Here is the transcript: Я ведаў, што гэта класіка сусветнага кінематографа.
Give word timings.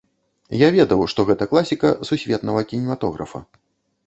Я 0.61 0.69
ведаў, 0.77 1.03
што 1.13 1.25
гэта 1.31 1.47
класіка 1.51 1.93
сусветнага 2.11 2.65
кінематографа. 2.73 3.45